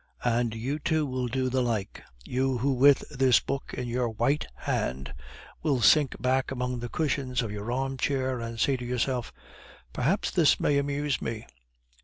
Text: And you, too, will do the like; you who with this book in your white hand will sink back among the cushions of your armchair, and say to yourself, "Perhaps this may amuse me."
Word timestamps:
And 0.25 0.55
you, 0.55 0.79
too, 0.79 1.05
will 1.05 1.27
do 1.27 1.47
the 1.47 1.61
like; 1.61 2.01
you 2.25 2.57
who 2.57 2.71
with 2.73 3.07
this 3.11 3.39
book 3.39 3.71
in 3.75 3.87
your 3.87 4.09
white 4.09 4.47
hand 4.55 5.13
will 5.61 5.79
sink 5.79 6.19
back 6.19 6.49
among 6.49 6.79
the 6.79 6.89
cushions 6.89 7.43
of 7.43 7.51
your 7.51 7.71
armchair, 7.71 8.39
and 8.39 8.59
say 8.59 8.75
to 8.77 8.83
yourself, 8.83 9.31
"Perhaps 9.93 10.31
this 10.31 10.59
may 10.59 10.79
amuse 10.79 11.21
me." 11.21 11.45